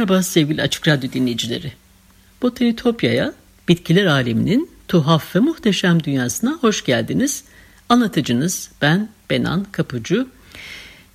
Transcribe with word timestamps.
Merhaba 0.00 0.22
sevgili 0.22 0.62
Açık 0.62 0.88
Radyo 0.88 1.12
dinleyicileri. 1.12 1.72
Botanitopya'ya, 2.42 3.32
bitkiler 3.68 4.06
aleminin 4.06 4.70
tuhaf 4.88 5.36
ve 5.36 5.40
muhteşem 5.40 6.04
dünyasına 6.04 6.58
hoş 6.60 6.84
geldiniz. 6.84 7.44
Anlatıcınız 7.88 8.70
ben 8.82 9.08
Benan 9.30 9.66
Kapıcı. 9.72 10.26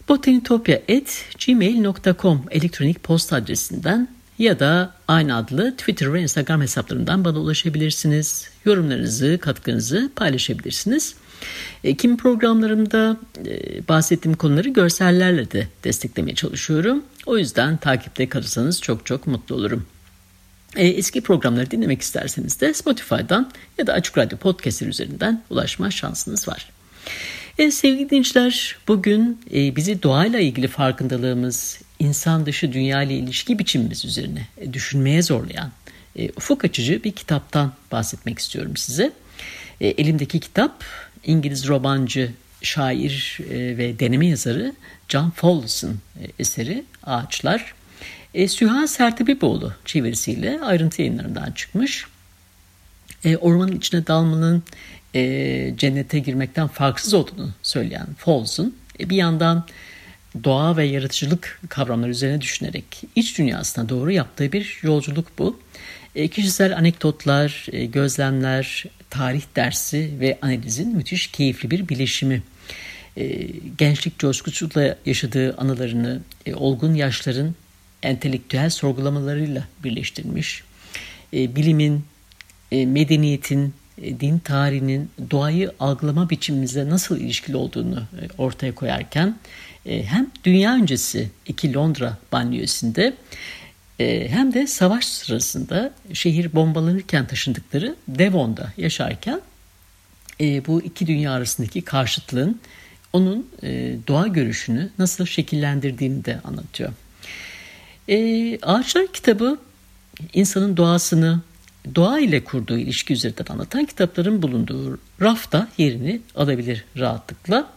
botanitopya.gmail.com 0.09 2.45
elektronik 2.51 3.03
posta 3.03 3.35
adresinden 3.35 4.07
ya 4.39 4.59
da 4.59 4.93
aynı 5.07 5.35
adlı 5.35 5.77
Twitter 5.77 6.13
ve 6.13 6.21
Instagram 6.21 6.61
hesaplarından 6.61 7.25
bana 7.25 7.39
ulaşabilirsiniz. 7.39 8.49
Yorumlarınızı, 8.65 9.37
katkınızı 9.41 10.11
paylaşabilirsiniz. 10.15 11.15
E, 11.83 11.95
kimi 11.95 12.17
programlarımda 12.17 13.17
e, 13.45 13.87
bahsettiğim 13.87 14.37
konuları 14.37 14.69
görsellerle 14.69 15.51
de 15.51 15.67
desteklemeye 15.83 16.35
çalışıyorum. 16.35 17.03
O 17.25 17.37
yüzden 17.37 17.77
takipte 17.77 18.29
kalırsanız 18.29 18.81
çok 18.81 19.05
çok 19.05 19.27
mutlu 19.27 19.55
olurum. 19.55 19.85
E, 20.75 20.87
eski 20.87 21.21
programları 21.21 21.71
dinlemek 21.71 22.01
isterseniz 22.01 22.61
de 22.61 22.73
Spotify'dan 22.73 23.51
ya 23.77 23.87
da 23.87 23.93
Açık 23.93 24.17
Radyo 24.17 24.37
Podcast'ler 24.37 24.87
üzerinden 24.87 25.43
ulaşma 25.49 25.91
şansınız 25.91 26.47
var. 26.47 26.69
E, 27.57 27.71
sevgili 27.71 28.09
dinleyiciler, 28.09 28.77
bugün 28.87 29.41
e, 29.53 29.75
bizi 29.75 30.03
doğayla 30.03 30.39
ilgili 30.39 30.67
farkındalığımız, 30.67 31.79
insan 31.99 32.45
dışı 32.45 32.73
dünya 32.73 33.03
ile 33.03 33.13
ilişki 33.13 33.59
biçimimiz 33.59 34.05
üzerine 34.05 34.47
e, 34.57 34.73
düşünmeye 34.73 35.21
zorlayan 35.21 35.71
e, 36.15 36.29
ufuk 36.29 36.65
açıcı 36.65 37.03
bir 37.03 37.11
kitaptan 37.11 37.73
bahsetmek 37.91 38.39
istiyorum 38.39 38.77
size. 38.77 39.11
E, 39.81 39.87
elimdeki 39.87 40.39
kitap 40.39 40.83
İngiliz 41.25 41.67
romancı, 41.67 42.31
şair 42.61 43.39
e, 43.49 43.77
ve 43.77 43.99
deneme 43.99 44.27
yazarı 44.27 44.73
John 45.09 45.29
Fowles'ın 45.29 45.99
e, 46.21 46.23
eseri 46.39 46.83
Ağaçlar. 47.03 47.73
E, 48.33 48.47
Süha 48.47 48.87
Sertebipoğlu 48.87 49.73
çevirisiyle 49.85 50.59
ayrıntı 50.61 51.01
yayınlarından 51.01 51.51
çıkmış. 51.51 52.05
E, 53.23 53.37
ormanın 53.37 53.71
içine 53.71 54.07
dalmanın 54.07 54.63
e, 55.15 55.73
cennete 55.77 56.19
girmekten 56.19 56.67
farksız 56.67 57.13
olduğunu 57.13 57.49
söyleyen 57.61 58.07
Fowles'un 58.17 58.75
e, 58.99 59.09
bir 59.09 59.15
yandan 59.15 59.65
doğa 60.43 60.77
ve 60.77 60.85
yaratıcılık 60.85 61.61
kavramları 61.69 62.11
üzerine 62.11 62.41
düşünerek 62.41 63.03
iç 63.15 63.37
dünyasına 63.37 63.89
doğru 63.89 64.11
yaptığı 64.11 64.51
bir 64.51 64.79
yolculuk 64.83 65.27
bu. 65.39 65.59
E, 66.15 66.27
kişisel 66.27 66.77
anekdotlar, 66.77 67.67
e, 67.71 67.85
gözlemler, 67.85 68.85
tarih 69.09 69.43
dersi 69.55 70.11
ve 70.19 70.37
analizin 70.41 70.95
müthiş 70.95 71.27
keyifli 71.27 71.71
bir 71.71 71.89
bileşimi. 71.89 72.43
E, 73.17 73.47
gençlik 73.77 74.19
coşkusuyla 74.19 74.97
yaşadığı 75.05 75.57
anılarını 75.57 76.21
olgun 76.53 76.93
yaşların 76.93 77.55
entelektüel 78.03 78.69
sorgulamalarıyla 78.69 79.67
birleştirmiş. 79.83 80.63
Bilimin, 81.33 82.05
medeniyetin, 82.71 83.73
din 83.97 84.39
tarihinin 84.39 85.09
doğayı 85.31 85.71
algılama 85.79 86.29
biçimimize 86.29 86.89
nasıl 86.89 87.19
ilişkili 87.19 87.55
olduğunu 87.55 88.03
ortaya 88.37 88.75
koyarken 88.75 89.37
hem 89.85 90.31
dünya 90.43 90.75
öncesi 90.75 91.29
iki 91.45 91.73
Londra 91.73 92.17
banliyösünde 92.31 93.13
e, 93.99 94.29
hem 94.29 94.53
de 94.53 94.67
savaş 94.67 95.05
sırasında 95.05 95.93
şehir 96.13 96.53
bombalanırken 96.53 97.27
taşındıkları 97.27 97.95
Devon'da 98.07 98.73
yaşarken 98.77 99.41
e, 100.41 100.65
bu 100.65 100.81
iki 100.81 101.07
dünya 101.07 101.31
arasındaki 101.31 101.81
karşıtlığın 101.81 102.61
onun 103.15 103.47
e, 103.63 103.95
doğa 104.07 104.27
görüşünü 104.27 104.89
nasıl 104.99 105.25
şekillendirdiğini 105.25 106.25
de 106.25 106.39
anlatıyor. 106.43 106.91
E, 108.07 108.59
Ağaçlar 108.61 109.07
kitabı 109.07 109.57
insanın 110.33 110.77
doğasını, 110.77 111.39
doğa 111.95 112.19
ile 112.19 112.43
kurduğu 112.43 112.77
ilişki 112.77 113.13
üzerinden 113.13 113.45
anlatan 113.49 113.85
kitapların 113.85 114.41
bulunduğu 114.41 114.99
rafta 115.21 115.67
yerini 115.77 116.21
alabilir 116.35 116.85
rahatlıkla. 116.97 117.67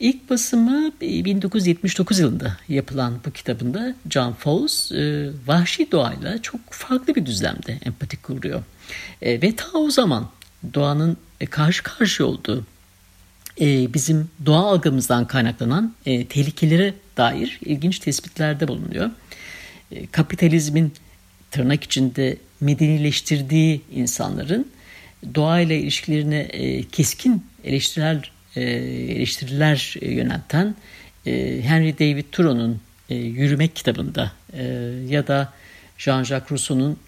İlk 0.00 0.30
basımı 0.30 0.92
1979 1.00 2.18
yılında 2.18 2.56
yapılan 2.68 3.14
bu 3.26 3.30
kitabında 3.30 3.94
John 4.10 4.32
Fowles 4.32 4.92
e, 4.92 5.30
vahşi 5.46 5.92
doğayla 5.92 6.42
çok 6.42 6.60
farklı 6.70 7.14
bir 7.14 7.26
düzlemde 7.26 7.78
empati 7.84 8.22
kuruyor. 8.22 8.62
E, 9.22 9.42
ve 9.42 9.56
ta 9.56 9.78
o 9.78 9.90
zaman 9.90 10.28
doğanın 10.74 11.16
e, 11.40 11.46
karşı 11.46 11.82
karşı 11.82 12.26
olduğu 12.26 12.64
e, 13.60 13.94
bizim 13.94 14.28
doğa 14.46 14.72
algımızdan 14.72 15.26
kaynaklanan 15.26 15.94
e, 16.06 16.26
tehlikelere 16.26 16.94
dair 17.16 17.58
ilginç 17.64 17.98
tespitlerde 17.98 18.68
bulunuyor. 18.68 19.10
E, 19.92 20.06
kapitalizmin 20.06 20.92
tırnak 21.50 21.84
içinde 21.84 22.36
medenileştirdiği 22.60 23.80
insanların 23.94 24.68
doğayla 25.34 25.74
ilişkilerine 25.74 26.38
e, 26.38 26.82
keskin 26.82 27.46
eleştirel 27.64 28.22
e, 28.56 28.62
eleştiriler 28.62 29.94
yönelten 30.02 30.74
e, 31.26 31.60
Henry 31.62 31.98
David 31.98 32.24
Thoreau'nun 32.32 32.80
e, 33.08 33.14
Yürümek 33.14 33.76
kitabında 33.76 34.32
ya 35.08 35.26
da 35.26 35.52
Jean-Jacques 35.98 36.50
Rousseau'nun 36.50 36.98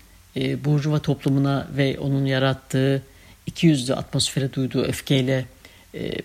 Burjuva 0.65 0.99
toplumuna 0.99 1.69
ve 1.77 1.99
onun 1.99 2.27
yarattığı 2.27 3.03
iki 3.47 3.67
yüzlü 3.67 3.94
atmosfere 3.94 4.53
duyduğu 4.53 4.82
öfkeyle 4.82 5.44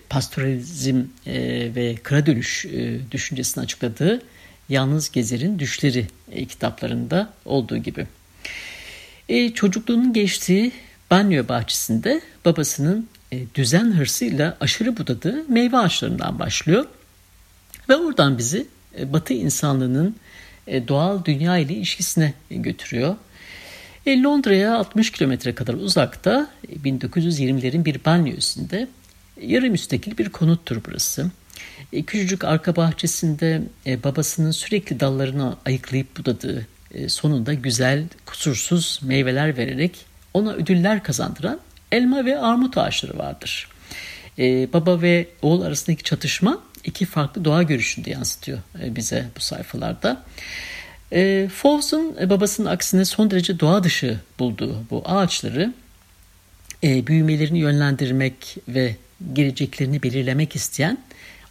pastoralizm 0.08 1.04
ve 1.76 1.94
kıra 2.02 2.26
dönüş 2.26 2.66
düşüncesini 3.10 3.64
açıkladığı 3.64 4.22
Yalnız 4.68 5.10
Gezer'in 5.10 5.58
Düşleri 5.58 6.06
kitaplarında 6.48 7.32
olduğu 7.44 7.76
gibi. 7.76 8.06
çocukluğunun 9.54 10.12
geçtiği 10.12 10.72
banyo 11.10 11.48
bahçesinde 11.48 12.20
babasının 12.44 13.08
e, 13.32 13.40
düzen 13.54 13.92
hırsıyla 13.92 14.56
aşırı 14.60 14.96
budadığı 14.96 15.44
meyve 15.48 15.76
ağaçlarından 15.76 16.38
başlıyor. 16.38 16.84
Ve 17.88 17.96
oradan 17.96 18.38
bizi 18.38 18.66
e, 18.98 19.12
Batı 19.12 19.34
insanlığının 19.34 20.16
e, 20.66 20.88
doğal 20.88 21.24
dünya 21.24 21.58
ile 21.58 21.74
ilişkisine 21.74 22.34
götürüyor. 22.50 23.16
Londra'ya 24.06 24.76
60 24.76 25.10
kilometre 25.10 25.54
kadar 25.54 25.74
uzakta 25.74 26.50
1920'lerin 26.84 27.84
bir 27.84 28.04
banliyösünde 28.04 28.88
yarı 29.40 29.70
müstakil 29.70 30.18
bir 30.18 30.28
konuttur 30.28 30.80
burası. 30.86 31.30
Küçücük 32.06 32.44
arka 32.44 32.76
bahçesinde 32.76 33.62
babasının 34.04 34.50
sürekli 34.50 35.00
dallarını 35.00 35.56
ayıklayıp 35.66 36.18
budadığı 36.18 36.66
sonunda 37.08 37.54
güzel, 37.54 38.04
kusursuz 38.26 39.00
meyveler 39.02 39.56
vererek 39.56 40.06
ona 40.34 40.52
ödüller 40.52 41.02
kazandıran 41.02 41.60
elma 41.92 42.24
ve 42.24 42.38
armut 42.38 42.78
ağaçları 42.78 43.18
vardır. 43.18 43.68
Baba 44.72 45.02
ve 45.02 45.28
oğul 45.42 45.62
arasındaki 45.62 46.02
çatışma 46.02 46.62
iki 46.86 47.06
farklı 47.06 47.44
doğa 47.44 47.62
görüşünde 47.62 48.10
yansıtıyor 48.10 48.58
e, 48.82 48.96
bize 48.96 49.26
bu 49.36 49.40
sayfalarda. 49.40 50.22
E, 51.12 51.20
e, 52.20 52.30
babasının 52.30 52.66
aksine 52.66 53.04
son 53.04 53.30
derece 53.30 53.60
doğa 53.60 53.84
dışı 53.84 54.20
bulduğu 54.38 54.84
bu 54.90 55.02
ağaçları 55.04 55.74
e, 56.84 57.06
büyümelerini 57.06 57.58
yönlendirmek 57.58 58.56
ve 58.68 58.96
geleceklerini 59.32 60.02
belirlemek 60.02 60.56
isteyen 60.56 60.98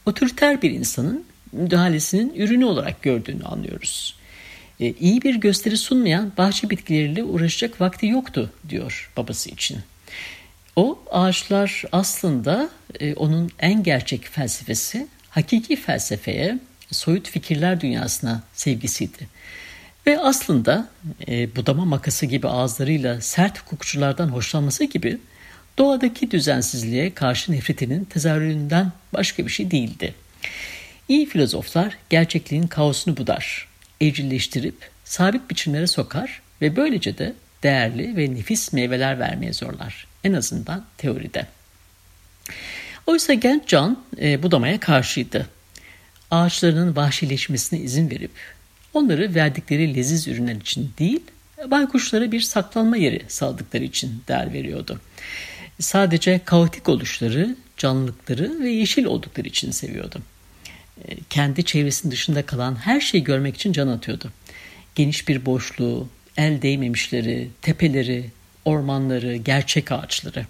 otoriter 0.06 0.62
bir 0.62 0.72
insanın 0.72 1.26
müdahalesinin 1.52 2.34
ürünü 2.36 2.66
olarak 2.66 3.02
gördüğünü 3.02 3.44
anlıyoruz. 3.44 4.16
E, 4.80 4.92
iyi 4.92 5.22
bir 5.22 5.36
gösteri 5.36 5.78
sunmayan 5.78 6.32
bahçe 6.38 6.70
bitkileriyle 6.70 7.24
uğraşacak 7.24 7.82
vakti 7.82 8.08
yoktu 8.08 8.52
diyor 8.70 9.12
babası 9.18 9.50
için. 9.50 9.78
O 10.76 11.00
ağaçlar 11.12 11.84
aslında 11.92 12.70
e, 13.00 13.14
onun 13.14 13.52
en 13.60 13.84
gerçek 13.84 14.26
felsefesi, 14.26 15.08
hakiki 15.30 15.76
felsefeye, 15.76 16.60
soyut 16.92 17.30
fikirler 17.30 17.82
dünyasına 17.82 18.44
sevgisiydi. 18.54 19.28
Ve 20.08 20.20
aslında 20.20 20.90
e, 21.28 21.56
budama 21.56 21.86
makası 21.86 22.26
gibi 22.26 22.48
ağızlarıyla 22.48 23.22
sert 23.22 23.60
hukukçulardan 23.60 24.28
hoşlanması 24.28 24.84
gibi 24.84 25.18
doğadaki 25.78 26.32
düzensizliğe 26.32 27.14
karşı 27.14 27.52
nefretinin 27.52 28.06
tezahüründen 28.06 28.92
başka 29.14 29.46
bir 29.46 29.52
şey 29.52 29.72
değildi. 29.72 30.16
İyi 31.10 31.26
filozoflar 31.26 31.98
gerçekliğin 32.10 32.68
kaosunu 32.68 33.18
budar, 33.18 33.68
evcilleştirip 34.02 34.90
sabit 35.04 35.50
biçimlere 35.50 35.88
sokar 35.88 36.42
ve 36.62 36.76
böylece 36.76 37.18
de 37.18 37.34
değerli 37.64 38.18
ve 38.18 38.36
nefis 38.36 38.74
meyveler 38.74 39.20
vermeye 39.20 39.54
zorlar. 39.54 40.08
En 40.24 40.34
azından 40.34 40.86
teoride. 40.98 41.48
Oysa 43.08 43.34
genç 43.34 43.68
John 43.68 44.04
e, 44.22 44.44
budamaya 44.44 44.80
karşıydı. 44.80 45.48
Ağaçlarının 46.32 46.96
vahşileşmesine 46.96 47.80
izin 47.80 48.10
verip 48.10 48.32
onları 48.94 49.36
verdikleri 49.36 49.96
leziz 49.96 50.28
ürünler 50.28 50.56
için 50.56 50.94
değil, 51.00 51.22
baykuşlara 51.72 52.32
bir 52.32 52.42
saklanma 52.42 52.98
yeri 52.98 53.22
saldıkları 53.28 53.84
için 53.84 54.24
değer 54.28 54.54
veriyordu. 54.54 55.00
Sadece 55.80 56.42
kaotik 56.46 56.90
oluşları, 56.90 57.56
canlılıkları 57.78 58.60
ve 58.60 58.70
yeşil 58.70 59.06
oldukları 59.06 59.48
için 59.48 59.72
seviyordu. 59.72 60.22
E, 61.08 61.16
kendi 61.30 61.64
çevresinin 61.64 62.12
dışında 62.12 62.46
kalan 62.46 62.76
her 62.76 63.02
şeyi 63.02 63.24
görmek 63.24 63.56
için 63.56 63.72
can 63.74 63.88
atıyordu. 63.88 64.32
Geniş 64.96 65.28
bir 65.28 65.46
boşluğu, 65.46 66.08
el 66.38 66.62
değmemişleri, 66.62 67.50
tepeleri, 67.62 68.32
ormanları, 68.66 69.36
gerçek 69.36 69.92
ağaçları. 69.92 70.46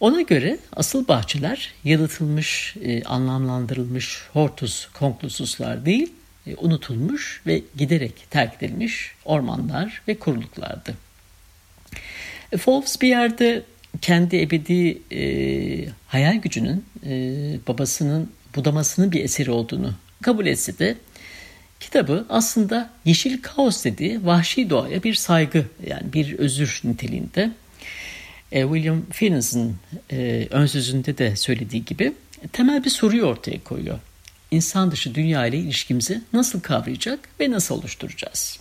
Ona 0.00 0.22
göre 0.22 0.58
asıl 0.76 1.08
bahçeler 1.08 1.72
yalıtılmış, 1.84 2.76
e, 2.84 3.02
anlamlandırılmış 3.02 4.22
hortus 4.32 4.88
conclususlar 4.98 5.86
değil, 5.86 6.12
e, 6.46 6.56
unutulmuş 6.56 7.42
ve 7.46 7.62
giderek 7.76 8.30
terk 8.30 8.62
edilmiş 8.62 9.12
ormanlar 9.24 10.02
ve 10.08 10.18
kuruluklardı. 10.18 10.94
E, 12.52 12.56
Fowles 12.56 13.00
bir 13.00 13.08
yerde 13.08 13.62
kendi 14.00 14.40
ebedi 14.40 14.98
e, 15.12 15.88
hayal 16.08 16.36
gücünün 16.36 16.84
e, 17.06 17.10
babasının 17.68 18.30
budamasının 18.56 19.12
bir 19.12 19.24
eseri 19.24 19.50
olduğunu 19.50 19.94
kabul 20.22 20.46
etse 20.46 20.78
de 20.78 20.96
kitabı 21.80 22.26
aslında 22.28 22.90
yeşil 23.04 23.42
kaos 23.42 23.84
dediği 23.84 24.26
vahşi 24.26 24.70
doğaya 24.70 25.02
bir 25.02 25.14
saygı 25.14 25.66
yani 25.86 26.12
bir 26.12 26.38
özür 26.38 26.80
niteliğinde. 26.84 27.50
E, 28.52 28.62
William 28.62 29.02
Finnes'in 29.10 29.76
e, 30.12 30.48
ön 30.50 30.66
sözünde 30.66 31.18
de 31.18 31.36
söylediği 31.36 31.84
gibi 31.84 32.12
temel 32.52 32.84
bir 32.84 32.90
soruyu 32.90 33.24
ortaya 33.24 33.64
koyuyor. 33.64 33.98
İnsan 34.50 34.90
dışı 34.90 35.14
dünya 35.14 35.46
ile 35.46 35.58
ilişkimizi 35.58 36.22
nasıl 36.32 36.60
kavrayacak 36.60 37.20
ve 37.40 37.50
nasıl 37.50 37.74
oluşturacağız? 37.74 38.58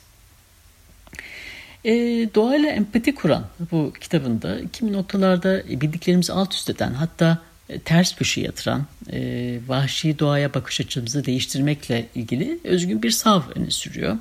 E, 1.85 1.91
doğayla 2.35 2.69
empati 2.69 3.15
kuran 3.15 3.45
bu 3.71 3.93
kitabında 4.01 4.57
kimi 4.73 4.93
noktalarda 4.93 5.63
bildiklerimizi 5.69 6.33
alt 6.33 6.53
üst 6.53 6.69
eden 6.69 6.93
hatta 6.93 7.37
e, 7.69 7.79
ters 7.79 8.15
köşe 8.15 8.41
yatıran 8.41 8.85
e, 9.11 9.59
vahşi 9.67 10.19
doğaya 10.19 10.53
bakış 10.53 10.81
açımızı 10.81 11.25
değiştirmekle 11.25 12.07
ilgili 12.15 12.59
özgün 12.63 13.03
bir 13.03 13.11
sav 13.11 13.41
öne 13.55 13.71
sürüyor. 13.71 14.17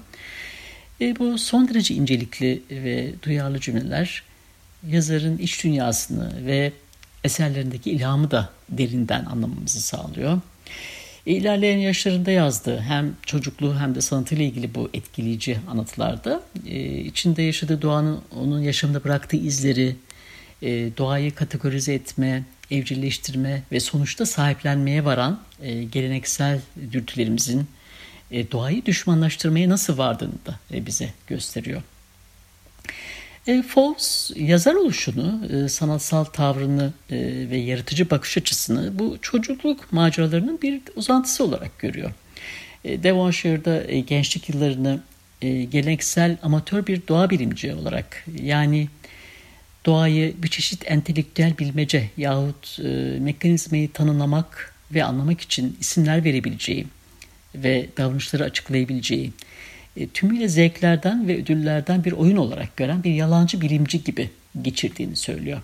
E, 1.00 1.18
bu 1.18 1.38
son 1.38 1.68
derece 1.68 1.94
incelikli 1.94 2.62
ve 2.70 3.12
duyarlı 3.22 3.60
cümleler 3.60 4.22
yazarın 4.88 5.38
iç 5.38 5.64
dünyasını 5.64 6.46
ve 6.46 6.72
eserlerindeki 7.24 7.90
ilhamı 7.90 8.30
da 8.30 8.50
derinden 8.68 9.24
anlamamızı 9.24 9.80
sağlıyor. 9.80 10.40
E, 11.26 11.32
ilerleyen 11.32 11.78
yaşlarında 11.78 12.30
yazdığı 12.30 12.80
hem 12.80 13.16
çocukluğu 13.26 13.78
hem 13.78 13.94
de 13.94 14.00
sanatıyla 14.00 14.44
ilgili 14.44 14.74
bu 14.74 14.90
etkileyici 14.94 15.58
anlatılarda 15.68 16.42
e, 16.66 16.98
içinde 16.98 17.42
yaşadığı 17.42 17.82
doğanın 17.82 18.20
onun 18.36 18.60
yaşamında 18.60 19.04
bıraktığı 19.04 19.36
izleri, 19.36 19.96
e, 20.62 20.68
doğayı 20.98 21.34
kategorize 21.34 21.94
etme, 21.94 22.44
evcilleştirme 22.70 23.62
ve 23.72 23.80
sonuçta 23.80 24.26
sahiplenmeye 24.26 25.04
varan 25.04 25.40
e, 25.62 25.84
geleneksel 25.84 26.60
dürtülerimizin 26.92 27.66
e, 28.30 28.50
doğayı 28.50 28.86
düşmanlaştırmaya 28.86 29.68
nasıl 29.68 29.98
vardığını 29.98 30.46
da 30.46 30.58
e, 30.74 30.86
bize 30.86 31.12
gösteriyor. 31.26 31.82
E, 33.46 33.62
Fawkes 33.62 34.30
yazar 34.36 34.74
oluşunu, 34.74 35.40
e, 35.52 35.68
sanatsal 35.68 36.24
tavrını 36.24 36.92
e, 37.10 37.16
ve 37.50 37.56
yaratıcı 37.56 38.10
bakış 38.10 38.38
açısını 38.38 38.98
bu 38.98 39.18
çocukluk 39.22 39.92
maceralarının 39.92 40.58
bir 40.62 40.80
uzantısı 40.96 41.44
olarak 41.44 41.78
görüyor. 41.78 42.10
E, 42.84 43.02
Devonshire'da 43.02 43.84
e, 43.88 44.00
gençlik 44.00 44.48
yıllarını 44.48 45.00
e, 45.42 45.64
geleneksel 45.64 46.36
amatör 46.42 46.86
bir 46.86 47.02
doğa 47.08 47.30
bilimci 47.30 47.74
olarak 47.74 48.24
yani 48.42 48.88
doğayı 49.86 50.42
bir 50.42 50.48
çeşit 50.48 50.90
entelektüel 50.90 51.58
bilmece 51.58 52.10
yahut 52.16 52.80
e, 52.80 52.88
mekanizmayı 53.20 53.92
tanımlamak 53.92 54.74
ve 54.94 55.04
anlamak 55.04 55.40
için 55.40 55.76
isimler 55.80 56.24
verebileceği 56.24 56.86
ve 57.54 57.86
davranışları 57.96 58.44
açıklayabileceği, 58.44 59.32
tümüyle 60.14 60.48
zevklerden 60.48 61.28
ve 61.28 61.42
ödüllerden 61.42 62.04
bir 62.04 62.12
oyun 62.12 62.36
olarak 62.36 62.76
gören 62.76 63.04
bir 63.04 63.14
yalancı 63.14 63.60
bilimci 63.60 64.04
gibi 64.04 64.30
geçirdiğini 64.62 65.16
söylüyor. 65.16 65.60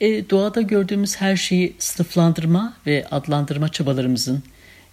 E, 0.00 0.30
doğada 0.30 0.60
gördüğümüz 0.60 1.16
her 1.16 1.36
şeyi 1.36 1.76
sınıflandırma 1.78 2.76
ve 2.86 3.06
adlandırma 3.10 3.68
çabalarımızın 3.68 4.42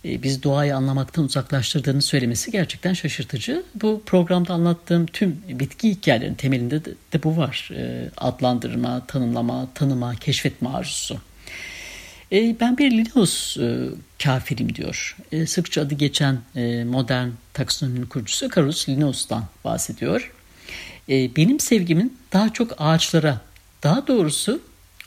e, 0.05 0.23
biz 0.23 0.43
doğayı 0.43 0.75
anlamaktan 0.75 1.25
uzaklaştırdığını 1.25 2.01
söylemesi 2.01 2.51
gerçekten 2.51 2.93
şaşırtıcı. 2.93 3.63
Bu 3.75 4.01
programda 4.05 4.53
anlattığım 4.53 5.05
tüm 5.05 5.41
bitki 5.49 5.89
hikayelerinin 5.89 6.35
temelinde 6.35 6.85
de, 6.85 6.91
de 7.13 7.23
bu 7.23 7.37
var. 7.37 7.69
E, 7.75 8.09
adlandırma, 8.17 9.05
tanımlama, 9.07 9.67
tanıma, 9.75 10.15
keşfetme 10.15 10.69
arzusu. 10.69 11.17
E, 12.31 12.59
ben 12.59 12.77
bir 12.77 12.91
Linnaeus 12.91 13.57
kafirim 14.23 14.75
diyor. 14.75 15.17
Sıkça 15.47 15.81
adı 15.81 15.95
geçen 15.95 16.37
modern 16.85 17.29
taksonominin 17.53 18.05
kurucusu 18.05 18.49
Carolus 18.55 18.89
Linnaeus'tan 18.89 19.45
bahsediyor. 19.63 20.31
Benim 21.09 21.59
sevgimin 21.59 22.17
daha 22.33 22.53
çok 22.53 22.71
ağaçlara, 22.77 23.41
daha 23.83 24.07
doğrusu 24.07 24.61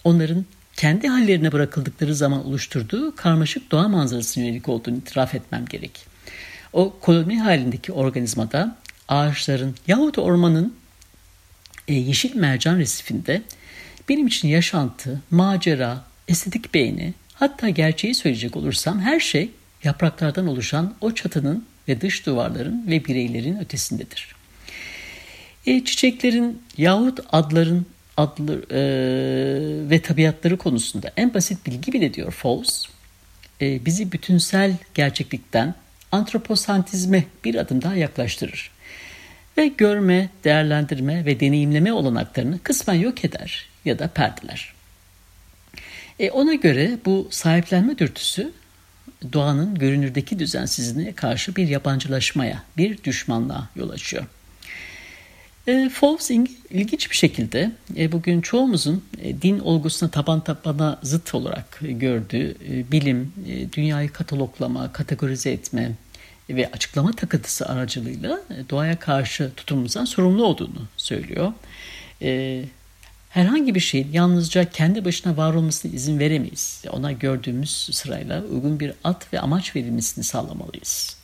onların 0.05 0.45
kendi 0.77 1.09
hallerine 1.09 1.53
bırakıldıkları 1.53 2.15
zaman 2.15 2.47
oluşturduğu 2.47 3.17
karmaşık 3.17 3.71
doğa 3.71 3.89
manzarasına 3.89 4.45
yönelik 4.45 4.69
olduğunu 4.69 4.97
itiraf 4.97 5.35
etmem 5.35 5.67
gerek. 5.67 6.07
O 6.73 6.97
koloni 7.01 7.41
halindeki 7.41 7.93
organizmada 7.93 8.77
ağaçların 9.09 9.75
yahut 9.87 10.19
ormanın 10.19 10.75
e, 11.89 11.95
yeşil 11.95 12.37
mercan 12.37 12.79
resifinde 12.79 13.43
benim 14.09 14.27
için 14.27 14.49
yaşantı, 14.49 15.21
macera, 15.31 16.05
estetik 16.29 16.75
beğeni, 16.75 17.15
hatta 17.35 17.69
gerçeği 17.69 18.15
söyleyecek 18.15 18.57
olursam 18.57 19.01
her 19.01 19.21
şey 19.21 19.51
yapraklardan 19.85 20.47
oluşan 20.47 20.95
o 21.01 21.15
çatının 21.15 21.67
ve 21.89 22.01
dış 22.01 22.27
duvarların 22.27 22.85
ve 22.87 23.05
bireylerin 23.05 23.59
ötesindedir. 23.59 24.37
E, 25.67 25.85
çiçeklerin 25.85 26.63
yahut 26.77 27.21
adların 27.33 27.87
adlı 28.17 28.63
e, 28.71 28.81
ve 29.91 30.03
tabiatları 30.03 30.57
konusunda 30.57 31.13
en 31.17 31.35
basit 31.35 31.67
bilgi 31.67 31.93
bile 31.93 32.15
diyor 32.15 32.33
Fawkes, 32.33 32.87
e, 33.61 33.85
bizi 33.85 34.13
bütünsel 34.13 34.77
gerçeklikten 34.95 35.75
antroposantizme 36.13 37.25
bir 37.45 37.55
adım 37.55 37.83
daha 37.83 37.95
yaklaştırır. 37.95 38.71
Ve 39.59 39.67
görme, 39.67 40.29
değerlendirme 40.45 41.25
ve 41.25 41.41
deneyimleme 41.41 41.93
olanaklarını 41.93 42.59
kısmen 42.59 42.95
yok 42.95 43.25
eder 43.25 43.69
ya 43.85 43.99
da 43.99 44.09
perdeler. 44.09 44.76
E, 46.19 46.31
ona 46.31 46.55
göre 46.55 46.99
bu 47.05 47.29
sahiplenme 47.31 47.99
dürtüsü 47.99 48.53
doğanın 49.33 49.75
görünürdeki 49.75 50.39
düzensizliğine 50.39 51.13
karşı 51.13 51.57
bir 51.57 51.69
yabancılaşmaya, 51.69 52.63
bir 52.77 53.05
düşmanlığa 53.05 53.69
yol 53.77 53.91
açıyor. 53.91 54.25
E, 55.67 55.89
Fawkes 55.89 56.31
ilginç 56.71 57.11
bir 57.11 57.17
şekilde 57.17 57.71
e, 57.97 58.13
bugün 58.13 58.41
çoğumuzun 58.41 59.05
e, 59.23 59.43
din 59.43 59.59
olgusuna 59.59 60.11
taban 60.11 60.45
tabana 60.45 60.99
zıt 61.03 61.35
olarak 61.35 61.79
gördüğü 61.81 62.57
e, 62.69 62.91
bilim, 62.93 63.33
e, 63.49 63.73
dünyayı 63.73 64.13
kataloglama, 64.13 64.93
kategorize 64.93 65.51
etme 65.51 65.93
ve 66.51 66.71
açıklama 66.71 67.13
takıntısı 67.13 67.69
aracılığıyla 67.69 68.41
e, 68.51 68.71
doğaya 68.71 68.99
karşı 68.99 69.51
tutumumuzdan 69.57 70.05
sorumlu 70.05 70.45
olduğunu 70.45 70.83
söylüyor. 70.97 71.53
E, 72.23 72.63
herhangi 73.37 73.75
bir 73.75 73.81
şeyin 73.81 74.13
yalnızca 74.13 74.71
kendi 74.71 75.05
başına 75.05 75.37
var 75.37 75.55
olmasına 75.55 75.93
izin 75.93 76.19
veremeyiz. 76.19 76.83
Ona 76.91 77.13
gördüğümüz 77.13 77.89
sırayla 77.93 78.43
uygun 78.43 78.81
bir 78.81 78.93
at 79.05 79.33
ve 79.33 79.41
amaç 79.41 79.77
verilmesini 79.77 80.25
sağlamalıyız. 80.25 81.17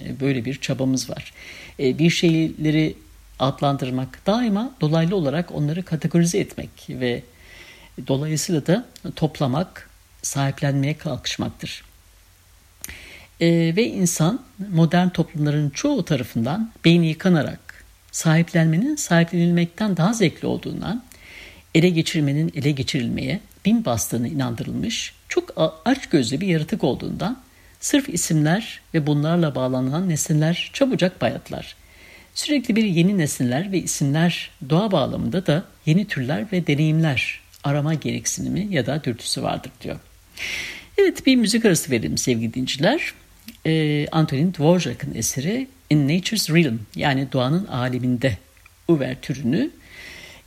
E, 0.00 0.20
böyle 0.20 0.44
bir 0.44 0.60
çabamız 0.60 1.10
var. 1.10 1.32
E, 1.80 1.98
bir 1.98 2.10
şeyleri 2.10 2.96
adlandırmak, 3.38 4.26
daima 4.26 4.74
dolaylı 4.80 5.16
olarak 5.16 5.52
onları 5.52 5.82
kategorize 5.82 6.38
etmek 6.38 6.70
ve 6.88 7.22
dolayısıyla 8.06 8.66
da 8.66 8.86
toplamak, 9.16 9.90
sahiplenmeye 10.22 10.98
kalkışmaktır. 10.98 11.84
E, 13.40 13.46
ve 13.76 13.86
insan 13.86 14.44
modern 14.72 15.08
toplumların 15.08 15.70
çoğu 15.70 16.04
tarafından 16.04 16.72
beyni 16.84 17.06
yıkanarak 17.06 17.84
sahiplenmenin 18.12 18.96
sahiplenilmekten 18.96 19.96
daha 19.96 20.12
zevkli 20.12 20.46
olduğundan 20.46 21.02
ele 21.74 21.88
geçirmenin 21.88 22.52
ele 22.54 22.70
geçirilmeye 22.70 23.40
bin 23.64 23.84
bastığını 23.84 24.28
inandırılmış 24.28 25.12
çok 25.28 25.54
aç 25.84 26.06
gözlü 26.06 26.40
bir 26.40 26.46
yaratık 26.46 26.84
olduğundan 26.84 27.42
sırf 27.80 28.08
isimler 28.08 28.80
ve 28.94 29.06
bunlarla 29.06 29.54
bağlanan 29.54 30.08
nesneler 30.08 30.70
çabucak 30.72 31.20
bayatlar. 31.20 31.76
Sürekli 32.34 32.76
bir 32.76 32.84
yeni 32.84 33.18
nesneler 33.18 33.72
ve 33.72 33.78
isimler 33.78 34.50
doğa 34.70 34.92
bağlamında 34.92 35.46
da 35.46 35.64
yeni 35.86 36.06
türler 36.06 36.46
ve 36.52 36.66
deneyimler 36.66 37.40
arama 37.64 37.94
gereksinimi 37.94 38.66
ya 38.70 38.86
da 38.86 39.04
dürtüsü 39.04 39.42
vardır 39.42 39.72
diyor. 39.80 39.96
Evet 40.98 41.26
bir 41.26 41.36
müzik 41.36 41.64
arası 41.64 41.90
verelim 41.90 42.18
sevgili 42.18 42.54
dinciler. 42.54 43.12
Ee, 43.66 44.06
Antonin 44.12 44.54
Dvorak'ın 44.54 45.14
eseri 45.14 45.68
In 45.90 46.08
Nature's 46.08 46.50
Realm 46.50 46.80
yani 46.96 47.32
doğanın 47.32 47.66
aleminde 47.66 48.38
uvertürünü 48.88 49.70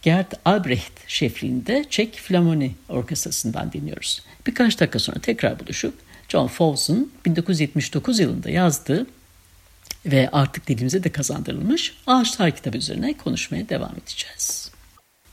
Gerd 0.01 0.31
Albrecht 0.45 0.91
şefliğinde 1.07 1.85
Çek 1.89 2.15
Flamoni 2.15 2.75
Orkestrası'ndan 2.89 3.71
dinliyoruz. 3.73 4.21
Birkaç 4.47 4.79
dakika 4.79 4.99
sonra 4.99 5.19
tekrar 5.19 5.59
buluşup 5.59 5.93
John 6.29 6.47
Fowles'un 6.47 7.11
1979 7.25 8.19
yılında 8.19 8.49
yazdığı 8.49 9.07
ve 10.05 10.29
artık 10.31 10.67
dilimize 10.67 11.03
de 11.03 11.11
kazandırılmış 11.11 11.95
Ağaçlar 12.07 12.51
kitabı 12.51 12.77
üzerine 12.77 13.17
konuşmaya 13.17 13.69
devam 13.69 13.91
edeceğiz. 14.03 14.71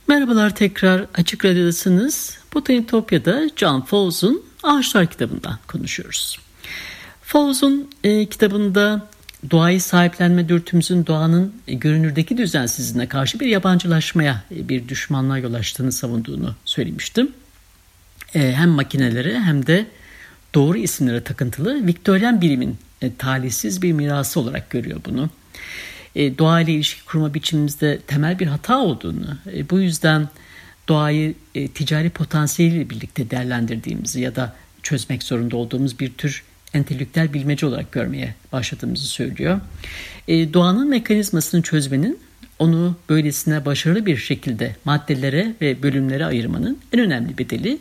Merhabalar 0.09 0.55
tekrar 0.55 1.07
Açık 1.15 1.45
Radyo'dasınız. 1.45 2.39
Botanitopya'da 2.55 3.49
John 3.57 3.81
Fowles'un 3.81 4.45
Ağaçlar 4.63 5.07
kitabından 5.07 5.59
konuşuyoruz. 5.69 6.39
Fowles'un 7.23 7.91
e, 8.05 8.27
kitabında 8.27 9.09
doğayı 9.51 9.81
sahiplenme 9.81 10.49
dürtümüzün 10.49 11.07
doğanın 11.07 11.55
e, 11.69 11.75
görünürdeki 11.75 12.39
düzensizliğine 12.39 13.09
karşı 13.09 13.41
bir 13.41 13.47
yabancılaşmaya, 13.47 14.43
e, 14.57 14.69
bir 14.69 14.89
düşmanlığa 14.89 15.39
yol 15.39 15.55
açtığını 15.55 15.93
savunduğunu 15.93 16.55
söylemiştim. 16.65 17.33
E, 18.35 18.53
hem 18.53 18.69
makinelere 18.69 19.41
hem 19.41 19.67
de 19.67 19.87
doğru 20.55 20.79
isimlere 20.79 21.25
takıntılı 21.25 21.87
Viktoryen 21.87 22.41
bilimin 22.41 22.77
talihsiz 23.19 23.83
bir 23.83 23.93
mirası 23.93 24.41
olarak 24.41 24.71
görüyor 24.71 25.01
bunu. 25.05 25.31
Doğa 26.17 26.61
ile 26.61 26.73
ilişki 26.73 27.05
kurma 27.05 27.35
biçimimizde 27.35 28.01
temel 28.07 28.39
bir 28.39 28.47
hata 28.47 28.79
olduğunu, 28.79 29.39
bu 29.71 29.81
yüzden 29.81 30.29
doğayı 30.89 31.35
ticari 31.75 32.11
potansiyeliyle 32.11 32.91
birlikte 32.91 33.31
değerlendirdiğimizi 33.31 34.21
ya 34.21 34.37
da 34.37 34.57
çözmek 34.83 35.23
zorunda 35.23 35.57
olduğumuz 35.57 36.01
bir 36.01 36.13
tür 36.13 36.43
entelektüel 36.75 37.33
bilmece 37.33 37.67
olarak 37.67 37.93
görmeye 37.93 38.35
başladığımızı 38.53 39.07
söylüyor. 39.07 39.61
E, 40.29 40.55
doğanın 40.55 40.89
mekanizmasını 40.89 41.63
çözmenin 41.63 42.19
onu 42.59 42.97
böylesine 43.09 43.65
başarılı 43.65 44.07
bir 44.07 44.17
şekilde 44.17 44.77
maddelere 44.85 45.55
ve 45.61 45.83
bölümlere 45.83 46.27
ayırmanın 46.27 46.79
en 46.93 47.01
önemli 47.01 47.39
bedeli 47.39 47.79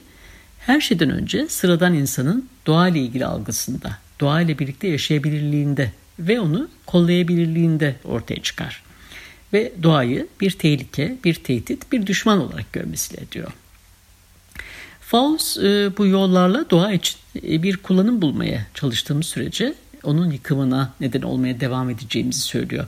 her 0.60 0.82
şeyden 0.82 1.10
önce 1.10 1.48
sıradan 1.48 1.94
insanın 1.94 2.50
doğa 2.66 2.88
ile 2.88 3.00
ilgili 3.00 3.26
algısında, 3.26 3.98
doğa 4.22 4.42
ile 4.42 4.60
birlikte 4.60 4.88
yaşayabilirliğinde 4.88 5.92
ve 6.20 6.40
onu 6.40 6.70
kollayabilirliğinde 6.86 7.96
ortaya 8.04 8.42
çıkar. 8.42 8.84
Ve 9.54 9.72
doğayı 9.84 10.28
bir 10.42 10.52
tehlike, 10.52 11.18
bir 11.24 11.34
tehdit, 11.34 11.92
bir 11.92 12.08
düşman 12.08 12.40
olarak 12.40 12.74
görmesiyle 12.74 13.32
diyor. 13.32 13.52
Fauss 15.14 15.58
e, 15.58 15.92
bu 15.98 16.06
yollarla 16.06 16.70
doğa 16.70 16.94
için 16.94 17.18
e, 17.44 17.64
bir 17.64 17.78
kullanım 17.78 18.22
bulmaya 18.22 18.68
çalıştığımız 18.74 19.26
sürece 19.26 19.74
onun 20.04 20.32
yıkımına 20.32 20.94
neden 21.00 21.22
olmaya 21.22 21.60
devam 21.60 21.90
edeceğimizi 21.90 22.40
söylüyor. 22.40 22.88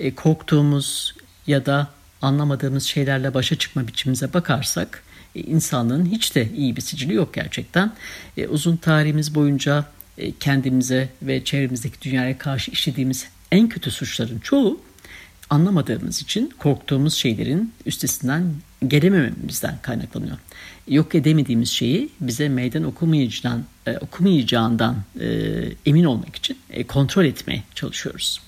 E, 0.00 0.14
korktuğumuz 0.14 1.14
ya 1.46 1.66
da 1.66 1.88
anlamadığımız 2.22 2.84
şeylerle 2.84 3.34
başa 3.34 3.56
çıkma 3.56 3.88
biçimimize 3.88 4.32
bakarsak 4.34 5.02
e, 5.34 5.40
insanlığın 5.40 6.06
hiç 6.06 6.34
de 6.34 6.48
iyi 6.56 6.76
bir 6.76 6.80
sicili 6.80 7.14
yok 7.14 7.34
gerçekten. 7.34 7.92
E, 8.36 8.46
uzun 8.46 8.76
tarihimiz 8.76 9.34
boyunca 9.34 9.84
kendimize 10.40 11.08
ve 11.22 11.44
çevremizdeki 11.44 12.00
dünyaya 12.02 12.38
karşı 12.38 12.70
işlediğimiz 12.70 13.28
en 13.52 13.68
kötü 13.68 13.90
suçların 13.90 14.38
çoğu 14.38 14.80
anlamadığımız 15.50 16.22
için 16.22 16.52
korktuğumuz 16.58 17.14
şeylerin 17.14 17.72
üstesinden 17.86 18.54
gelemememizden 18.86 19.78
kaynaklanıyor. 19.82 20.36
Yok 20.88 21.14
edemediğimiz 21.14 21.70
şeyi 21.70 22.08
bize 22.20 22.48
meydan 22.48 22.84
okumayacağından, 22.84 23.64
e, 23.86 23.98
okumayacağından 23.98 24.96
e, 25.20 25.28
emin 25.86 26.04
olmak 26.04 26.36
için 26.36 26.58
e, 26.70 26.84
kontrol 26.84 27.24
etmeye 27.24 27.62
çalışıyoruz. 27.74 28.40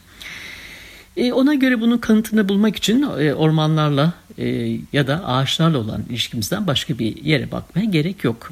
E, 1.17 1.33
ona 1.33 1.55
göre 1.55 1.81
bunun 1.81 1.99
kanıtını 1.99 2.49
bulmak 2.49 2.77
için 2.77 3.03
e, 3.03 3.35
ormanlarla 3.35 4.13
e, 4.39 4.47
ya 4.93 5.07
da 5.07 5.27
ağaçlarla 5.27 5.79
olan 5.79 6.03
ilişkimizden 6.11 6.67
başka 6.67 6.99
bir 6.99 7.25
yere 7.25 7.51
bakmaya 7.51 7.85
gerek 7.85 8.25
yok. 8.25 8.51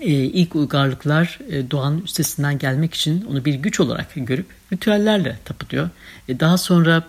E, 0.00 0.10
ilk 0.10 0.56
uygarlıklar 0.56 1.38
e, 1.50 1.70
doğanın 1.70 2.02
üstesinden 2.02 2.58
gelmek 2.58 2.94
için 2.94 3.24
onu 3.30 3.44
bir 3.44 3.54
güç 3.54 3.80
olarak 3.80 4.12
görüp 4.16 4.46
ritüellerle 4.72 5.38
tapılıyor. 5.44 5.90
E, 6.28 6.40
daha 6.40 6.58
sonra 6.58 7.02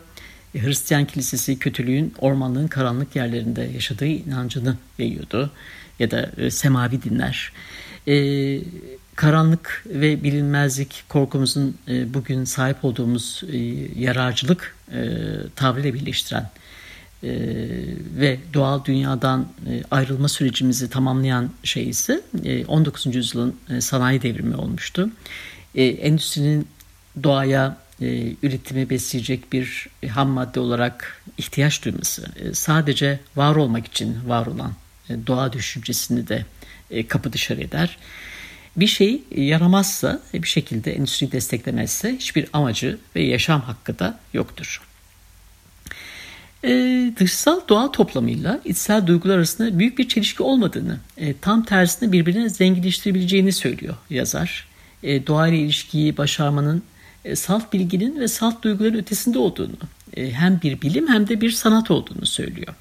Hristiyan 0.60 1.06
kilisesi 1.06 1.60
kötülüğün 1.60 2.14
ormanlığın 2.20 2.68
karanlık 2.68 3.16
yerlerinde 3.16 3.62
yaşadığı 3.62 4.06
inancını 4.06 4.78
yayıyordu 4.98 5.52
ya 6.00 6.12
da 6.12 6.32
e, 6.38 6.52
semavi 6.52 7.04
dinler. 7.04 7.52
E, 8.08 8.16
karanlık 9.16 9.84
ve 9.86 10.24
bilinmezlik 10.24 11.04
korkumuzun 11.10 11.78
e, 11.88 12.14
bugün 12.14 12.44
sahip 12.44 12.86
olduğumuz 12.86 13.44
e, 13.52 13.58
yararcılık 14.02 14.76
e, 14.92 15.00
tavrıyla 15.56 15.94
birleştiren 15.94 16.50
e, 17.24 17.30
ve 18.18 18.40
doğal 18.54 18.86
dünyadan 18.86 19.48
e, 19.68 19.84
ayrılma 19.92 20.28
sürecimizi 20.28 20.90
tamamlayan 20.90 21.50
şey 21.64 21.90
ise 21.90 22.22
e, 22.44 22.66
19. 22.66 23.16
yüzyılın 23.16 23.56
e, 23.70 23.82
sanayi 23.82 24.22
devrimi 24.22 24.56
olmuştu. 24.56 25.10
E, 25.76 25.86
endüstrinin 25.86 26.68
doğaya 27.24 27.78
e, 28.02 28.36
üretimi 28.44 28.90
besleyecek 28.90 29.54
bir 29.54 29.88
ham 30.10 30.30
madde 30.30 30.60
olarak 30.60 31.22
ihtiyaç 31.38 31.86
duyması 31.86 32.26
e, 32.40 32.54
sadece 32.54 33.20
var 33.36 33.56
olmak 33.56 33.88
için 33.88 34.30
var 34.30 34.46
olan 34.46 34.74
e, 35.10 35.28
doğa 35.28 35.54
düşüncesini 35.54 36.28
de 36.28 36.46
e, 36.92 37.08
kapı 37.08 37.34
dışarı 37.34 37.62
eder. 37.62 37.98
Bir 38.78 38.88
şey 38.88 39.24
yaramazsa 39.36 40.22
e, 40.34 40.44
bir 40.44 40.48
şekilde 40.48 40.96
endüstri 40.96 41.32
desteklemezse 41.32 42.16
hiçbir 42.16 42.48
amacı 42.54 42.98
ve 43.16 43.24
yaşam 43.24 43.62
hakkı 43.62 44.00
da 44.00 44.20
yoktur. 44.34 44.82
E, 46.64 46.70
dışsal 47.20 47.62
doğa 47.70 47.92
toplamıyla 47.92 48.62
içsel 48.66 49.08
duygular 49.08 49.38
arasında 49.38 49.80
büyük 49.80 49.98
bir 49.98 50.08
çelişki 50.08 50.44
olmadığını, 50.44 51.00
e, 51.18 51.38
tam 51.38 51.64
tersine 51.64 52.12
birbirine 52.12 52.50
zenginleştirebileceğini 52.50 53.52
söylüyor 53.52 53.96
yazar. 54.10 54.68
E, 55.04 55.28
doğa 55.28 55.48
ile 55.48 55.58
ilişkiyi 55.58 56.18
başarmanın 56.18 56.84
salt 57.36 57.74
bilginin 57.74 58.20
ve 58.20 58.28
salt 58.28 58.64
duyguların 58.64 58.98
ötesinde 58.98 59.40
olduğunu, 59.40 59.76
e, 60.18 60.32
hem 60.32 60.60
bir 60.64 60.82
bilim 60.82 61.08
hem 61.08 61.28
de 61.28 61.42
bir 61.42 61.52
sanat 61.52 61.92
olduğunu 61.92 62.26
söylüyor. 62.26 62.76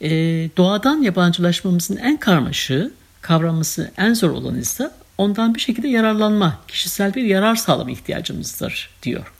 E, 0.00 0.10
doğadan 0.56 1.02
yabancılaşmamızın 1.02 1.96
en 1.96 2.16
karmaşığı, 2.16 2.92
kavraması 3.20 3.90
en 3.96 4.14
zor 4.14 4.30
olanı 4.30 4.60
ise 4.60 4.90
ondan 5.18 5.54
bir 5.54 5.60
şekilde 5.60 5.88
yararlanma, 5.88 6.58
kişisel 6.68 7.14
bir 7.14 7.22
yarar 7.22 7.56
sağlama 7.56 7.90
ihtiyacımızdır 7.90 8.90
diyor. 9.02 9.32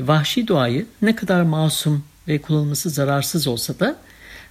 Vahşi 0.00 0.48
doğayı 0.48 0.86
ne 1.02 1.16
kadar 1.16 1.42
masum 1.42 2.04
ve 2.28 2.38
kullanılması 2.38 2.90
zararsız 2.90 3.46
olsa 3.46 3.78
da 3.80 3.96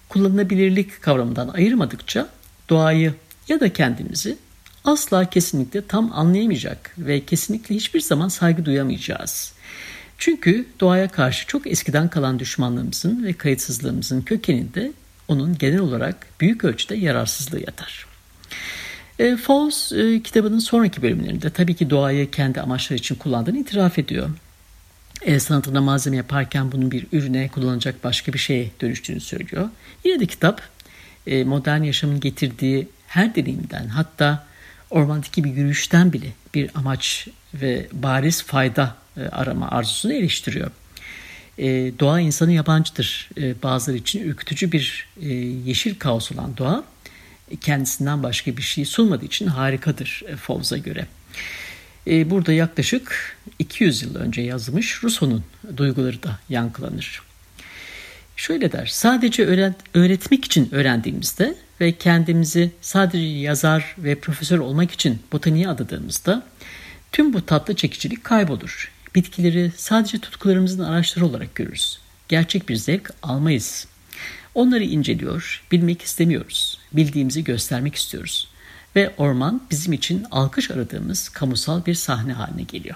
kullanılabilirlik 0.09 1.01
kavramından 1.01 1.47
ayırmadıkça 1.47 2.29
doğayı 2.69 3.13
ya 3.47 3.59
da 3.59 3.73
kendimizi 3.73 4.37
asla 4.85 5.29
kesinlikle 5.29 5.87
tam 5.87 6.11
anlayamayacak 6.13 6.95
ve 6.97 7.25
kesinlikle 7.25 7.75
hiçbir 7.75 8.01
zaman 8.01 8.27
saygı 8.27 8.65
duyamayacağız. 8.65 9.53
Çünkü 10.17 10.65
doğaya 10.79 11.07
karşı 11.07 11.47
çok 11.47 11.67
eskiden 11.67 12.09
kalan 12.09 12.39
düşmanlığımızın 12.39 13.23
ve 13.23 13.33
kayıtsızlığımızın 13.33 14.21
kökeninde 14.21 14.91
onun 15.27 15.57
genel 15.57 15.79
olarak 15.79 16.27
büyük 16.41 16.63
ölçüde 16.63 16.95
yararsızlığı 16.95 17.59
yatar. 17.59 18.05
E, 19.19 19.37
Fawles 19.37 19.91
e, 19.91 20.21
kitabının 20.23 20.59
sonraki 20.59 21.01
bölümlerinde 21.01 21.49
tabii 21.49 21.75
ki 21.75 21.89
doğayı 21.89 22.31
kendi 22.31 22.61
amaçları 22.61 22.99
için 22.99 23.15
kullandığını 23.15 23.57
itiraf 23.57 23.99
ediyor. 23.99 24.29
El 25.21 25.39
sanatında 25.39 25.81
malzeme 25.81 26.17
yaparken 26.17 26.71
bunun 26.71 26.91
bir 26.91 27.07
ürüne 27.11 27.47
kullanılacak 27.47 28.03
başka 28.03 28.33
bir 28.33 28.39
şeye 28.39 28.71
dönüştüğünü 28.81 29.19
söylüyor. 29.19 29.69
Yine 30.03 30.19
de 30.19 30.25
kitap 30.25 30.61
e, 31.27 31.43
modern 31.43 31.83
yaşamın 31.83 32.19
getirdiği 32.19 32.87
her 33.07 33.35
deneyimden 33.35 33.87
hatta 33.87 34.47
ormandaki 34.91 35.43
bir 35.43 35.49
yürüyüşten 35.49 36.13
bile 36.13 36.27
bir 36.53 36.71
amaç 36.75 37.27
ve 37.53 37.87
bariz 37.93 38.43
fayda 38.43 38.95
e, 39.17 39.21
arama 39.21 39.69
arzusunu 39.69 40.13
eleştiriyor. 40.13 40.71
E, 41.57 41.67
doğa 41.99 42.19
insanı 42.19 42.51
yabancıdır. 42.51 43.29
E, 43.37 43.61
bazıları 43.63 43.97
için 43.97 44.23
ürkütücü 44.23 44.71
bir 44.71 45.07
yeşil 45.65 45.95
kaos 45.95 46.31
olan 46.31 46.57
doğa 46.57 46.83
kendisinden 47.61 48.23
başka 48.23 48.57
bir 48.57 48.61
şey 48.61 48.85
sunmadığı 48.85 49.25
için 49.25 49.47
harikadır 49.47 50.23
e, 50.27 50.35
Fowles'a 50.35 50.77
göre. 50.77 51.07
Burada 52.05 52.53
yaklaşık 52.53 53.37
200 53.59 54.01
yıl 54.01 54.15
önce 54.15 54.41
yazmış 54.41 55.03
Rousseau'nun 55.03 55.43
duyguları 55.77 56.23
da 56.23 56.39
yankılanır. 56.49 57.21
Şöyle 58.41 58.71
der, 58.71 58.85
sadece 58.85 59.45
öğret 59.45 59.75
öğretmek 59.93 60.45
için 60.45 60.69
öğrendiğimizde 60.71 61.55
ve 61.81 61.91
kendimizi 61.91 62.71
sadece 62.81 63.25
yazar 63.25 63.95
ve 63.97 64.15
profesör 64.15 64.59
olmak 64.59 64.91
için 64.91 65.19
botaniğe 65.31 65.67
adadığımızda 65.67 66.43
tüm 67.11 67.33
bu 67.33 67.45
tatlı 67.45 67.75
çekicilik 67.75 68.23
kaybolur. 68.23 68.91
Bitkileri 69.15 69.71
sadece 69.77 70.19
tutkularımızın 70.19 70.83
araçları 70.83 71.25
olarak 71.25 71.55
görürüz. 71.55 71.99
Gerçek 72.27 72.69
bir 72.69 72.75
zevk 72.75 73.09
almayız. 73.23 73.87
Onları 74.55 74.83
inceliyor, 74.83 75.63
bilmek 75.71 76.01
istemiyoruz. 76.01 76.79
Bildiğimizi 76.93 77.43
göstermek 77.43 77.95
istiyoruz. 77.95 78.47
Ve 78.95 79.13
orman 79.17 79.61
bizim 79.71 79.93
için 79.93 80.25
alkış 80.31 80.71
aradığımız 80.71 81.29
kamusal 81.29 81.85
bir 81.85 81.93
sahne 81.93 82.33
haline 82.33 82.63
geliyor. 82.63 82.95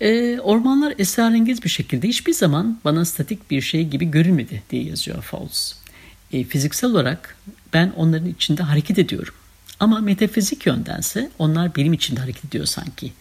E, 0.00 0.40
ormanlar 0.40 0.94
esrarengiz 0.98 1.64
bir 1.64 1.68
şekilde 1.68 2.08
hiçbir 2.08 2.32
zaman 2.32 2.78
bana 2.84 3.04
statik 3.04 3.50
bir 3.50 3.60
şey 3.60 3.88
gibi 3.88 4.10
görünmedi 4.10 4.62
diye 4.70 4.84
yazıyor 4.84 5.22
Fowles. 5.22 5.74
E, 6.32 6.44
fiziksel 6.44 6.90
olarak 6.90 7.36
ben 7.72 7.92
onların 7.96 8.28
içinde 8.28 8.62
hareket 8.62 8.98
ediyorum. 8.98 9.34
Ama 9.80 10.00
metafizik 10.00 10.66
yöndense 10.66 11.30
onlar 11.38 11.76
benim 11.76 11.92
içinde 11.92 12.20
hareket 12.20 12.44
ediyor 12.44 12.66
sanki. 12.66 13.12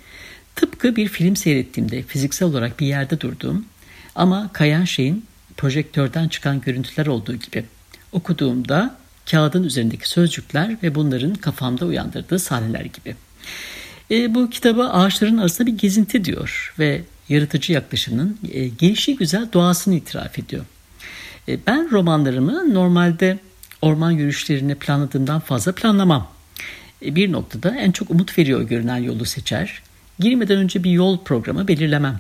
Tıpkı 0.56 0.96
bir 0.96 1.08
film 1.08 1.36
seyrettiğimde 1.36 2.04
fiziksel 2.04 2.48
olarak 2.48 2.80
bir 2.80 2.88
yerde 2.88 3.22
durduğum 3.22 3.66
ama 4.16 4.50
kayan 4.54 4.86
şeyin 4.86 5.26
projektörden 5.58 6.28
çıkan 6.28 6.62
görüntüler 6.62 7.08
olduğu 7.08 7.36
gibi. 7.36 7.66
Okuduğumda 8.12 8.98
kağıdın 9.32 9.64
üzerindeki 9.64 10.10
sözcükler 10.10 10.78
ve 10.84 10.96
bunların 10.96 11.34
kafamda 11.34 11.86
uyandırdığı 11.86 12.40
sahneler 12.40 12.86
gibi. 12.86 13.16
E, 14.12 14.36
bu 14.36 14.50
kitaba 14.50 14.90
ağaçların 14.90 15.38
arasında 15.38 15.68
bir 15.68 15.78
gezinti 15.78 16.26
diyor 16.26 16.74
ve 16.80 17.02
yaratıcı 17.30 17.74
yaklaşımının 17.74 18.38
e, 18.52 18.68
gelişi 18.68 19.16
güzel 19.16 19.48
doğasını 19.54 19.96
itiraf 19.96 20.40
ediyor. 20.40 20.66
E, 21.48 21.60
ben 21.68 21.92
romanlarımı 21.92 22.74
normalde 22.74 23.40
orman 23.82 24.12
yürüyüşlerini 24.12 24.76
planladığımdan 24.76 25.40
fazla 25.40 25.72
planlamam. 25.72 26.28
E, 27.06 27.16
bir 27.16 27.32
noktada 27.32 27.76
en 27.76 27.92
çok 27.92 28.10
umut 28.10 28.38
veriyor 28.38 28.62
görünen 28.62 28.98
yolu 28.98 29.26
seçer. 29.26 29.82
Girmeden 30.20 30.58
önce 30.58 30.84
bir 30.84 30.92
yol 30.92 31.24
programı 31.24 31.68
belirlemem. 31.68 32.20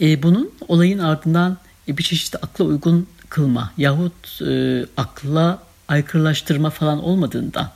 E, 0.00 0.22
bunun 0.22 0.50
olayın 0.68 0.98
ardından 0.98 1.58
e, 1.88 1.98
bir 1.98 2.02
çeşit 2.02 2.34
akla 2.34 2.64
uygun 2.64 3.06
kılma 3.28 3.72
yahut 3.78 4.42
e, 4.42 4.84
akla 4.96 5.62
aykırılaştırma 5.88 6.70
falan 6.70 7.04
olmadığından 7.04 7.70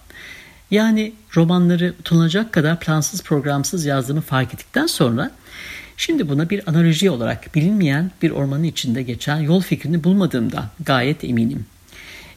yani 0.75 1.13
romanları 1.37 1.95
utanacak 2.01 2.53
kadar 2.53 2.81
plansız 2.81 3.23
programsız 3.23 3.85
yazdığımı 3.85 4.21
fark 4.21 4.55
ettikten 4.55 4.87
sonra 4.87 5.31
şimdi 5.97 6.29
buna 6.29 6.51
bir 6.51 6.71
analoji 6.71 7.11
olarak 7.11 7.55
bilinmeyen 7.55 8.11
bir 8.23 8.31
ormanın 8.31 8.63
içinde 8.63 9.03
geçen 9.03 9.37
yol 9.37 9.61
fikrini 9.61 10.05
bulmadığımda 10.05 10.71
gayet 10.81 11.25
eminim. 11.25 11.67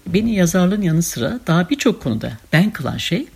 Beni 0.08 0.36
yazarlığın 0.36 0.82
yanı 0.82 1.04
sıra 1.04 1.40
daha 1.48 1.70
birçok 1.70 2.04
konuda 2.04 2.32
ben 2.54 2.72
kılan 2.72 2.98
şey 2.98 3.28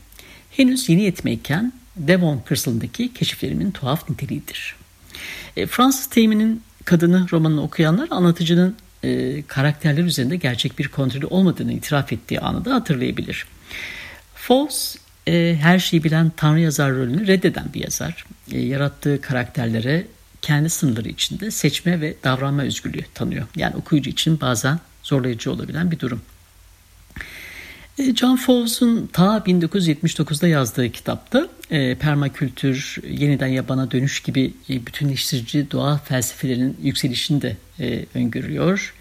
henüz 0.51 0.89
yeni 0.89 1.01
yetmeyken 1.01 1.73
Devon 1.95 2.39
kırsalındaki 2.39 3.13
keşiflerimin 3.13 3.71
tuhaf 3.71 4.09
niteliğidir. 4.09 4.75
E, 5.57 5.67
Francis 5.67 6.05
Teymi'nin 6.05 6.61
Kadını 6.85 7.27
romanını 7.31 7.63
okuyanlar 7.63 8.07
anlatıcının 8.11 8.75
e, 9.03 9.41
karakterler 9.41 10.03
üzerinde 10.03 10.35
gerçek 10.35 10.79
bir 10.79 10.87
kontrolü 10.87 11.25
olmadığını 11.25 11.73
itiraf 11.73 12.13
ettiği 12.13 12.39
anı 12.39 12.65
da 12.65 12.75
hatırlayabilir. 12.75 13.45
Fawkes 14.41 14.95
e, 15.27 15.57
her 15.61 15.79
şeyi 15.79 16.03
bilen 16.03 16.31
tanrı 16.37 16.59
yazar 16.59 16.91
rolünü 16.91 17.27
reddeden 17.27 17.65
bir 17.73 17.83
yazar. 17.83 18.25
E, 18.51 18.59
yarattığı 18.59 19.21
karakterlere 19.21 20.07
kendi 20.41 20.69
sınırları 20.69 21.09
içinde 21.09 21.51
seçme 21.51 22.01
ve 22.01 22.15
davranma 22.23 22.61
özgürlüğü 22.61 23.05
tanıyor. 23.13 23.47
Yani 23.55 23.75
okuyucu 23.75 24.09
için 24.09 24.41
bazen 24.41 24.79
zorlayıcı 25.03 25.51
olabilen 25.51 25.91
bir 25.91 25.99
durum. 25.99 26.21
E, 27.99 28.15
John 28.15 28.35
Fowles'un 28.35 29.09
ta 29.13 29.37
1979'da 29.37 30.47
yazdığı 30.47 30.91
kitapta 30.91 31.47
e, 31.71 31.95
permakültür, 31.95 32.97
yeniden 33.09 33.47
yabana 33.47 33.91
dönüş 33.91 34.19
gibi 34.19 34.53
e, 34.69 34.85
bütünleştirici 34.85 35.71
doğa 35.71 35.97
felsefelerinin 35.97 36.77
yükselişini 36.83 37.41
de 37.41 37.57
e, 37.79 38.05
öngörüyor. 38.15 38.93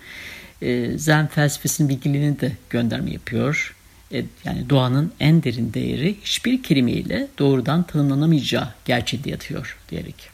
E, 0.62 0.98
Zen 0.98 1.26
felsefesinin 1.26 1.88
bilgiliğini 1.88 2.40
de 2.40 2.52
gönderme 2.70 3.10
yapıyor. 3.10 3.74
E, 4.12 4.24
yani 4.44 4.70
doğanın 4.70 5.12
en 5.20 5.42
derin 5.42 5.72
değeri 5.74 6.16
hiçbir 6.24 6.62
kelimeyle 6.62 7.28
doğrudan 7.38 7.82
tanımlanamayacağı 7.82 8.68
gerçeğinde 8.84 9.30
yatıyor 9.30 9.78
diyerek. 9.90 10.30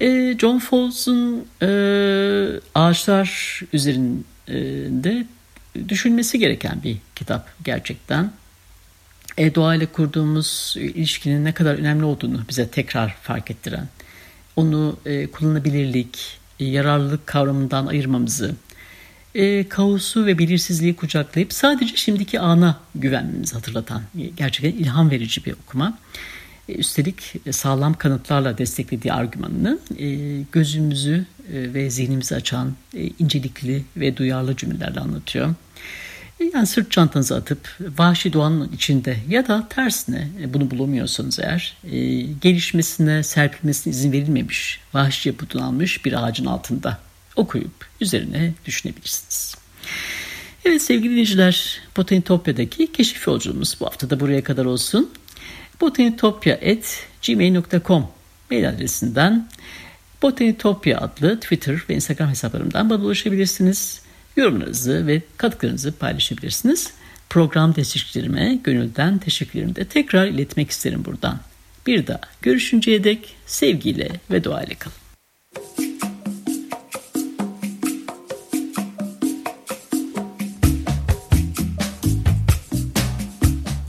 E, 0.00 0.38
John 0.38 0.58
Fowles'un 0.58 1.46
e, 1.62 1.68
ağaçlar 2.74 3.60
üzerinde 3.72 5.26
düşünmesi 5.88 6.38
gereken 6.38 6.82
bir 6.84 6.96
kitap 7.14 7.48
gerçekten. 7.64 8.32
E, 9.38 9.54
doğayla 9.54 9.86
kurduğumuz 9.86 10.74
ilişkinin 10.78 11.44
ne 11.44 11.52
kadar 11.52 11.74
önemli 11.74 12.04
olduğunu 12.04 12.40
bize 12.48 12.68
tekrar 12.68 13.16
fark 13.22 13.50
ettiren, 13.50 13.88
onu 14.56 14.96
e, 15.06 15.26
kullanabilirlik, 15.26 16.38
yararlılık 16.58 17.26
kavramından 17.26 17.86
ayırmamızı, 17.86 18.54
e, 19.34 19.68
kaosu 19.68 20.26
ve 20.26 20.38
belirsizliği 20.38 20.96
kucaklayıp 20.96 21.52
sadece 21.52 21.96
şimdiki 21.96 22.40
ana 22.40 22.80
güvenmemizi 22.94 23.54
hatırlatan 23.54 24.02
e, 24.18 24.26
gerçekten 24.26 24.82
ilham 24.82 25.10
verici 25.10 25.44
bir 25.44 25.52
okuma. 25.52 25.98
E, 26.68 26.74
üstelik 26.74 27.34
e, 27.46 27.52
sağlam 27.52 27.94
kanıtlarla 27.94 28.58
desteklediği 28.58 29.12
argümanını 29.12 29.78
e, 29.98 30.06
gözümüzü 30.52 31.26
ve 31.50 31.90
zihnimizi 31.90 32.34
açan 32.34 32.72
incelikli 33.18 33.84
ve 33.96 34.16
duyarlı 34.16 34.56
cümlelerle 34.56 35.00
anlatıyor. 35.00 35.54
Yani 36.54 36.66
sırt 36.66 36.90
çantanızı 36.90 37.36
atıp 37.36 37.78
vahşi 37.98 38.32
doğanın 38.32 38.72
içinde 38.72 39.16
ya 39.28 39.48
da 39.48 39.68
tersine 39.68 40.28
bunu 40.46 40.70
bulamıyorsanız 40.70 41.38
eğer 41.38 41.76
gelişmesine, 42.40 43.22
serpilmesine 43.22 43.90
izin 43.90 44.12
verilmemiş, 44.12 44.80
vahşi 44.94 45.28
yapıdan 45.28 45.62
almış 45.62 46.04
bir 46.04 46.24
ağacın 46.24 46.46
altında 46.46 46.98
okuyup 47.36 47.86
üzerine 48.00 48.52
düşünebilirsiniz. 48.66 49.54
Evet 50.64 50.82
sevgili 50.82 51.10
dinleyiciler, 51.10 51.80
Botanitopya'daki 51.96 52.92
keşif 52.92 53.26
yolculuğumuz 53.26 53.76
bu 53.80 53.86
hafta 53.86 54.10
da 54.10 54.20
buraya 54.20 54.44
kadar 54.44 54.64
olsun 54.64 55.10
botanitopya.gmail.com 55.80 58.08
mail 58.50 58.68
adresinden 58.68 59.48
Botanitopya 60.22 60.98
adlı 60.98 61.40
Twitter 61.40 61.82
ve 61.88 61.94
Instagram 61.94 62.28
hesaplarımdan 62.28 62.90
bana 62.90 63.04
ulaşabilirsiniz. 63.04 64.02
Yorumlarınızı 64.36 65.06
ve 65.06 65.22
katkılarınızı 65.36 65.92
paylaşabilirsiniz. 65.92 66.92
Program 67.30 67.74
destekçilerime 67.74 68.58
gönülden 68.64 69.18
teşekkürlerimi 69.18 69.76
de 69.76 69.84
tekrar 69.84 70.26
iletmek 70.26 70.70
isterim 70.70 71.04
buradan. 71.04 71.40
Bir 71.86 72.06
daha 72.06 72.20
görüşünceye 72.42 73.04
dek 73.04 73.36
sevgiyle 73.46 74.08
ve 74.30 74.44
duayla 74.44 74.74
kalın. 74.78 74.96